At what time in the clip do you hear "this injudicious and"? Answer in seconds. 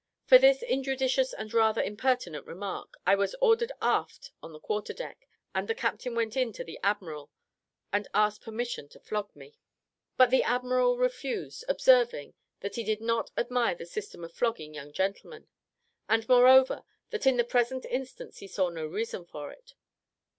0.39-1.53